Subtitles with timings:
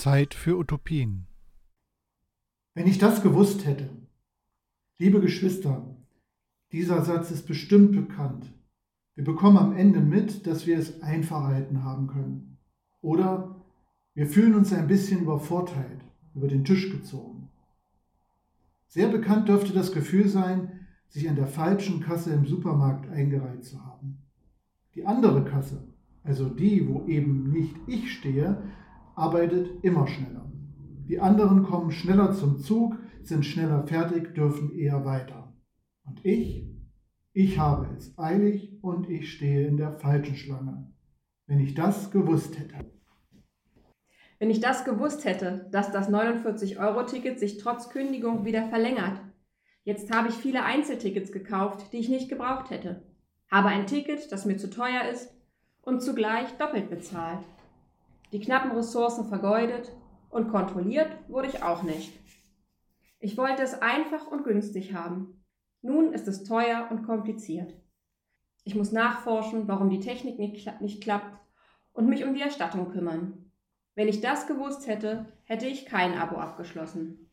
[0.00, 1.26] Zeit für Utopien.
[2.72, 3.90] Wenn ich das gewusst hätte,
[4.96, 5.94] liebe Geschwister,
[6.72, 8.50] dieser Satz ist bestimmt bekannt.
[9.14, 12.56] Wir bekommen am Ende mit, dass wir es einfach halten haben können.
[13.02, 13.62] Oder
[14.14, 16.00] wir fühlen uns ein bisschen übervorteilt,
[16.34, 17.50] über den Tisch gezogen.
[18.86, 23.84] Sehr bekannt dürfte das Gefühl sein, sich an der falschen Kasse im Supermarkt eingereiht zu
[23.84, 24.16] haben.
[24.94, 25.92] Die andere Kasse,
[26.24, 28.62] also die, wo eben nicht ich stehe,
[29.20, 30.50] arbeitet immer schneller.
[31.06, 35.52] Die anderen kommen schneller zum Zug, sind schneller fertig, dürfen eher weiter.
[36.06, 36.66] Und ich?
[37.32, 40.90] Ich habe es eilig und ich stehe in der falschen Schlange.
[41.46, 42.74] Wenn ich das gewusst hätte.
[44.38, 49.20] Wenn ich das gewusst hätte, dass das 49-Euro-Ticket sich trotz Kündigung wieder verlängert.
[49.84, 53.02] Jetzt habe ich viele Einzeltickets gekauft, die ich nicht gebraucht hätte.
[53.50, 55.30] Habe ein Ticket, das mir zu teuer ist
[55.82, 57.44] und zugleich doppelt bezahlt.
[58.32, 59.92] Die knappen Ressourcen vergeudet
[60.28, 62.18] und kontrolliert wurde ich auch nicht.
[63.18, 65.44] Ich wollte es einfach und günstig haben.
[65.82, 67.74] Nun ist es teuer und kompliziert.
[68.64, 71.38] Ich muss nachforschen, warum die Technik nicht, klappt
[71.92, 73.50] und mich um die Erstattung kümmern.
[73.94, 77.30] Wenn ich das gewusst hätte, hätte ich kein Abo abgeschlossen.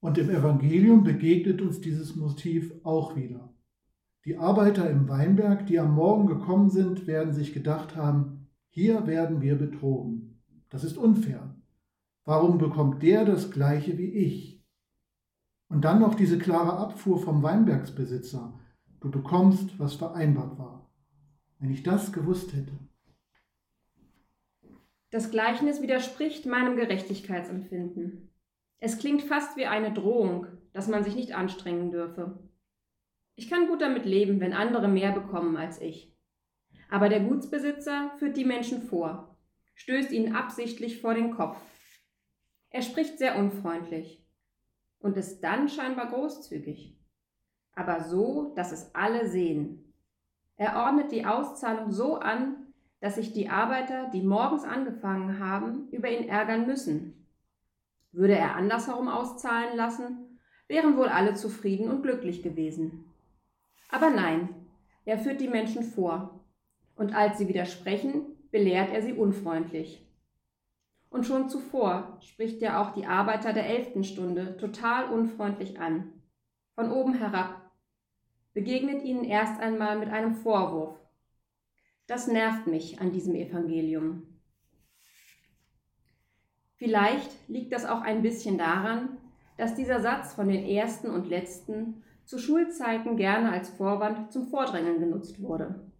[0.00, 3.54] Und im Evangelium begegnet uns dieses Motiv auch wieder.
[4.24, 8.35] Die Arbeiter im Weinberg, die am Morgen gekommen sind, werden sich gedacht haben,
[8.76, 10.38] hier werden wir betrogen.
[10.68, 11.56] Das ist unfair.
[12.26, 14.62] Warum bekommt der das gleiche wie ich?
[15.68, 18.60] Und dann noch diese klare Abfuhr vom Weinbergsbesitzer.
[19.00, 20.90] Du bekommst, was vereinbart war.
[21.58, 22.78] Wenn ich das gewusst hätte.
[25.08, 28.30] Das Gleichnis widerspricht meinem Gerechtigkeitsempfinden.
[28.76, 32.46] Es klingt fast wie eine Drohung, dass man sich nicht anstrengen dürfe.
[33.36, 36.14] Ich kann gut damit leben, wenn andere mehr bekommen als ich.
[36.90, 39.36] Aber der Gutsbesitzer führt die Menschen vor,
[39.74, 41.56] stößt ihnen absichtlich vor den Kopf.
[42.70, 44.24] Er spricht sehr unfreundlich
[44.98, 46.96] und ist dann scheinbar großzügig,
[47.74, 49.92] aber so, dass es alle sehen.
[50.56, 56.08] Er ordnet die Auszahlung so an, dass sich die Arbeiter, die morgens angefangen haben, über
[56.08, 57.26] ihn ärgern müssen.
[58.12, 63.04] Würde er andersherum auszahlen lassen, wären wohl alle zufrieden und glücklich gewesen.
[63.90, 64.48] Aber nein,
[65.04, 66.35] er führt die Menschen vor,
[66.96, 70.04] und als sie widersprechen, belehrt er sie unfreundlich.
[71.10, 76.12] Und schon zuvor spricht er auch die Arbeiter der elften Stunde total unfreundlich an,
[76.74, 77.70] von oben herab,
[78.52, 80.98] begegnet ihnen erst einmal mit einem Vorwurf,
[82.06, 84.22] das nervt mich an diesem Evangelium.
[86.76, 89.18] Vielleicht liegt das auch ein bisschen daran,
[89.56, 95.00] dass dieser Satz von den Ersten und Letzten zu Schulzeiten gerne als Vorwand zum Vordrängeln
[95.00, 95.90] genutzt wurde.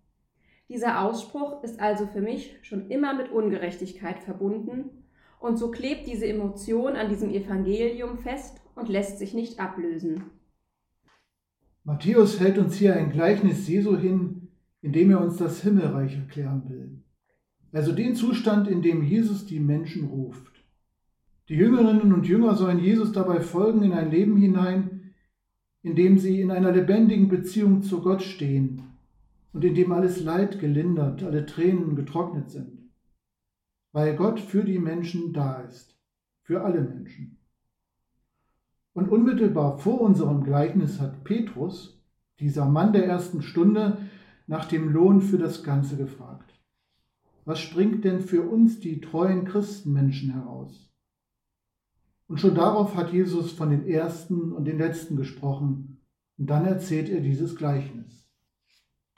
[0.69, 5.05] Dieser Ausspruch ist also für mich schon immer mit Ungerechtigkeit verbunden
[5.39, 10.25] und so klebt diese Emotion an diesem Evangelium fest und lässt sich nicht ablösen.
[11.85, 14.49] Matthäus hält uns hier ein Gleichnis Jesu hin,
[14.83, 17.03] indem er uns das Himmelreich erklären will.
[17.73, 20.53] Also den Zustand, in dem Jesus die Menschen ruft.
[21.49, 25.15] Die Jüngerinnen und Jünger sollen Jesus dabei folgen in ein Leben hinein,
[25.83, 28.96] in dem sie in einer lebendigen Beziehung zu Gott stehen
[29.57, 32.91] und in dem alles Leid gelindert, alle Tränen getrocknet sind.
[33.91, 35.99] Weil Gott für die Menschen da ist,
[36.43, 37.39] für alle Menschen.
[38.93, 42.05] Und unmittelbar vor unserem Gleichnis hat Petrus,
[42.39, 43.97] dieser Mann der ersten Stunde,
[44.47, 46.53] nach dem Lohn für das Ganze gefragt.
[47.47, 50.95] Was springt denn für uns die treuen Christenmenschen heraus?
[52.27, 56.03] Und schon darauf hat Jesus von den Ersten und den Letzten gesprochen.
[56.37, 58.26] Und dann erzählt er dieses Gleichnis.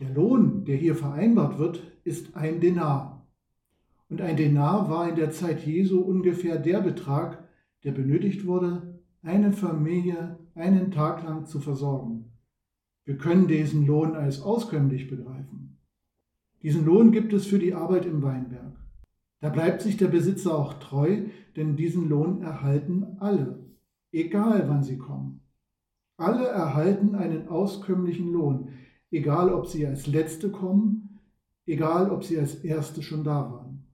[0.01, 3.27] Der Lohn, der hier vereinbart wird, ist ein Denar.
[4.09, 7.49] Und ein Denar war in der Zeit Jesu ungefähr der Betrag,
[7.85, 12.33] der benötigt wurde, eine Familie einen Tag lang zu versorgen.
[13.05, 15.79] Wir können diesen Lohn als auskömmlich begreifen.
[16.63, 18.77] Diesen Lohn gibt es für die Arbeit im Weinberg.
[19.41, 21.23] Da bleibt sich der Besitzer auch treu,
[21.57, 23.65] denn diesen Lohn erhalten alle,
[24.13, 25.41] egal wann sie kommen.
[26.17, 28.71] Alle erhalten einen auskömmlichen Lohn,
[29.11, 31.21] egal ob sie als Letzte kommen,
[31.67, 33.85] egal ob sie als Erste schon da waren.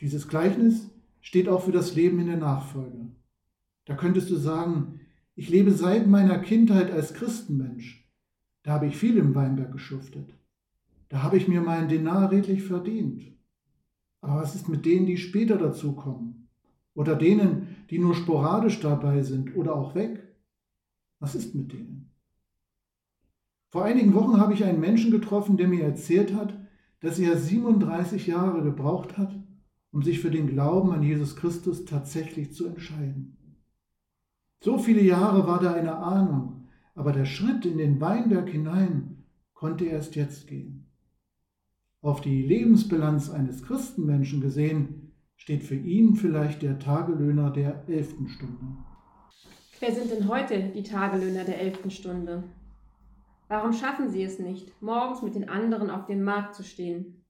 [0.00, 0.88] Dieses Gleichnis
[1.20, 3.08] steht auch für das Leben in der Nachfolge.
[3.84, 5.00] Da könntest du sagen,
[5.34, 8.08] ich lebe seit meiner Kindheit als Christenmensch.
[8.62, 10.34] Da habe ich viel im Weinberg geschuftet.
[11.08, 13.24] Da habe ich mir meinen Denar redlich verdient.
[14.20, 16.48] Aber was ist mit denen, die später dazukommen?
[16.94, 20.22] Oder denen, die nur sporadisch dabei sind oder auch weg?
[21.18, 22.10] Was ist mit denen?
[23.70, 26.54] Vor einigen Wochen habe ich einen Menschen getroffen, der mir erzählt hat,
[27.00, 29.34] dass er 37 Jahre gebraucht hat,
[29.92, 33.36] um sich für den Glauben an Jesus Christus tatsächlich zu entscheiden.
[34.60, 39.24] So viele Jahre war da eine Ahnung, aber der Schritt in den Weinberg hinein
[39.54, 40.86] konnte erst jetzt gehen.
[42.02, 48.76] Auf die Lebensbilanz eines Christenmenschen gesehen, steht für ihn vielleicht der Tagelöhner der elften Stunde.
[49.78, 52.44] Wer sind denn heute die Tagelöhner der elften Stunde?
[53.50, 57.26] Warum schaffen sie es nicht, morgens mit den anderen auf dem Markt zu stehen?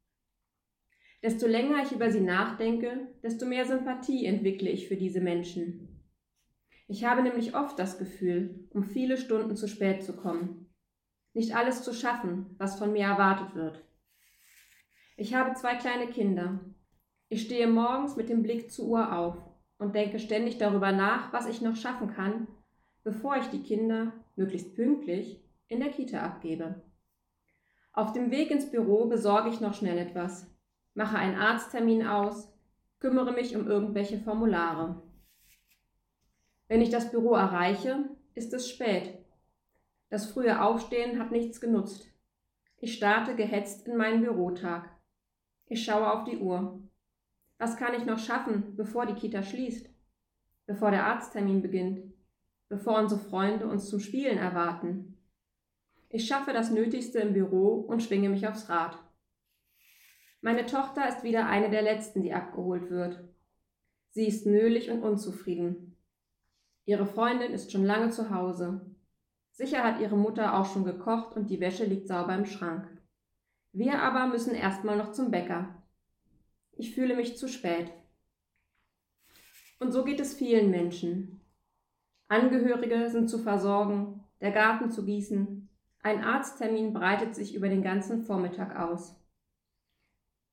[1.22, 6.04] Desto länger ich über sie nachdenke, desto mehr Sympathie entwickle ich für diese Menschen.
[6.88, 10.68] Ich habe nämlich oft das Gefühl, um viele Stunden zu spät zu kommen,
[11.32, 13.82] nicht alles zu schaffen, was von mir erwartet wird.
[15.16, 16.60] Ich habe zwei kleine Kinder.
[17.30, 19.38] Ich stehe morgens mit dem Blick zur Uhr auf
[19.78, 22.46] und denke ständig darüber nach, was ich noch schaffen kann,
[23.04, 25.40] bevor ich die Kinder, möglichst pünktlich,
[25.70, 26.82] in der Kita abgebe.
[27.92, 30.46] Auf dem Weg ins Büro besorge ich noch schnell etwas,
[30.94, 32.52] mache einen Arzttermin aus,
[32.98, 35.00] kümmere mich um irgendwelche Formulare.
[36.68, 39.18] Wenn ich das Büro erreiche, ist es spät.
[40.08, 42.06] Das frühe Aufstehen hat nichts genutzt.
[42.78, 44.90] Ich starte gehetzt in meinen Bürotag.
[45.66, 46.80] Ich schaue auf die Uhr.
[47.58, 49.88] Was kann ich noch schaffen, bevor die Kita schließt?
[50.66, 52.12] Bevor der Arzttermin beginnt?
[52.68, 55.09] Bevor unsere Freunde uns zum Spielen erwarten?
[56.12, 58.98] Ich schaffe das Nötigste im Büro und schwinge mich aufs Rad.
[60.40, 63.22] Meine Tochter ist wieder eine der letzten, die abgeholt wird.
[64.10, 65.96] Sie ist nölig und unzufrieden.
[66.84, 68.80] Ihre Freundin ist schon lange zu Hause.
[69.52, 72.88] Sicher hat ihre Mutter auch schon gekocht und die Wäsche liegt sauber im Schrank.
[73.72, 75.80] Wir aber müssen erstmal noch zum Bäcker.
[76.72, 77.92] Ich fühle mich zu spät.
[79.78, 81.40] Und so geht es vielen Menschen.
[82.26, 85.69] Angehörige sind zu versorgen, der Garten zu gießen,
[86.02, 89.16] ein Arzttermin breitet sich über den ganzen Vormittag aus.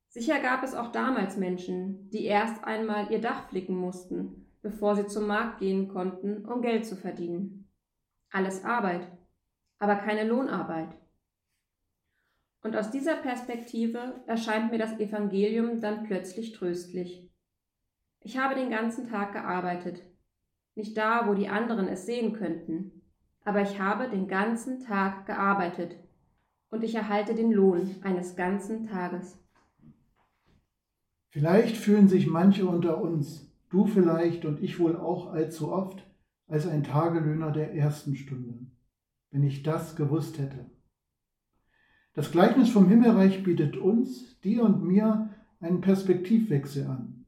[0.10, 5.08] Sicher gab es auch damals Menschen, die erst einmal ihr Dach flicken mussten, bevor sie
[5.08, 7.72] zum Markt gehen konnten, um Geld zu verdienen.
[8.32, 9.08] Alles Arbeit,
[9.80, 10.90] aber keine Lohnarbeit.
[12.62, 17.30] Und aus dieser Perspektive erscheint mir das Evangelium dann plötzlich tröstlich.
[18.22, 20.04] Ich habe den ganzen Tag gearbeitet,
[20.76, 22.97] nicht da, wo die anderen es sehen könnten,
[23.48, 25.96] aber ich habe den ganzen Tag gearbeitet
[26.70, 29.42] und ich erhalte den Lohn eines ganzen Tages.
[31.30, 36.06] Vielleicht fühlen sich manche unter uns, du vielleicht und ich wohl auch allzu oft,
[36.50, 38.60] als ein Tagelöhner der ersten Stunde,
[39.32, 40.70] wenn ich das gewusst hätte.
[42.16, 45.30] Das Gleichnis vom Himmelreich bietet uns, dir und mir,
[45.62, 47.26] einen Perspektivwechsel an.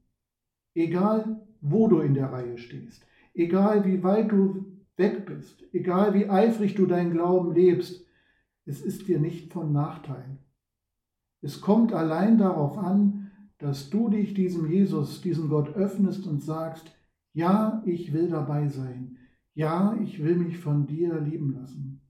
[0.74, 4.69] Egal, wo du in der Reihe stehst, egal wie weit du
[5.00, 8.06] weg bist, egal wie eifrig du deinen Glauben lebst,
[8.66, 10.38] es ist dir nicht von Nachteil.
[11.42, 16.94] Es kommt allein darauf an, dass du dich diesem Jesus, diesem Gott öffnest und sagst,
[17.32, 19.18] ja, ich will dabei sein,
[19.54, 22.00] ja, ich will mich von dir lieben lassen.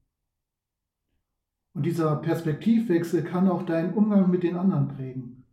[1.73, 5.45] Und dieser Perspektivwechsel kann auch deinen Umgang mit den anderen prägen.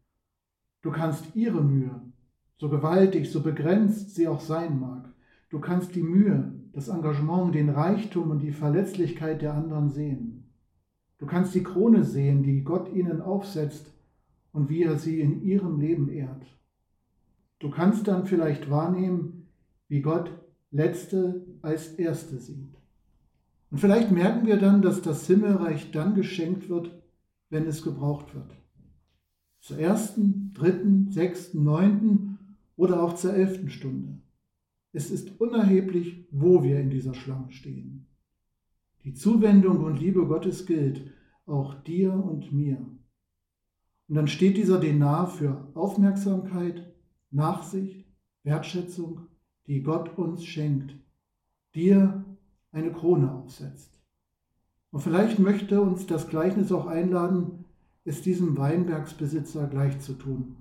[0.82, 2.02] Du kannst ihre Mühe,
[2.58, 5.14] so gewaltig, so begrenzt sie auch sein mag,
[5.50, 10.44] du kannst die Mühe, das Engagement, den Reichtum und die Verletzlichkeit der anderen sehen.
[11.18, 13.92] Du kannst die Krone sehen, die Gott ihnen aufsetzt
[14.52, 16.46] und wie er sie in ihrem Leben ehrt.
[17.58, 19.48] Du kannst dann vielleicht wahrnehmen,
[19.88, 20.30] wie Gott
[20.70, 22.76] Letzte als Erste sieht.
[23.72, 26.92] Und vielleicht merken wir dann, dass das Himmelreich dann geschenkt wird,
[27.50, 28.56] wenn es gebraucht wird.
[29.62, 32.38] Zur ersten, dritten, sechsten, neunten
[32.76, 34.20] oder auch zur elften Stunde.
[34.98, 38.08] Es ist unerheblich, wo wir in dieser Schlange stehen.
[39.04, 41.14] Die Zuwendung und Liebe Gottes gilt
[41.46, 42.78] auch dir und mir.
[44.08, 46.96] Und dann steht dieser Denar für Aufmerksamkeit,
[47.30, 48.08] Nachsicht,
[48.42, 49.28] Wertschätzung,
[49.68, 50.96] die Gott uns schenkt,
[51.76, 52.26] dir
[52.72, 53.94] eine Krone aufsetzt.
[54.90, 57.66] Und vielleicht möchte uns das Gleichnis auch einladen,
[58.04, 60.56] es diesem Weinbergsbesitzer gleich zu tun.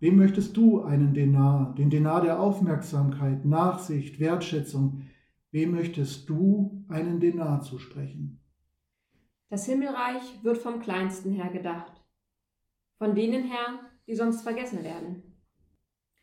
[0.00, 5.02] Wem möchtest du einen Denar, den Denar der Aufmerksamkeit, Nachsicht, Wertschätzung,
[5.50, 8.40] wem möchtest du einen Denar zusprechen?
[9.50, 11.92] Das Himmelreich wird vom Kleinsten her gedacht,
[12.96, 15.22] von denen her, die sonst vergessen werden.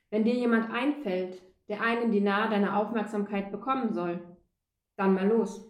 [0.10, 4.20] Wenn dir jemand einfällt, der einen Denar deiner Aufmerksamkeit bekommen soll,
[4.96, 5.67] dann mal los.